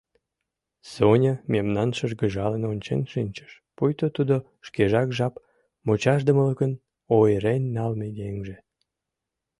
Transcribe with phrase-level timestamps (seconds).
[0.91, 4.35] Соня мемнам шыргыжалын ончен шинчыш– пуйто тудо
[4.67, 5.33] шкежак жап
[5.85, 6.71] мучашдымылыкын
[7.17, 8.57] ойырен налме еҥже.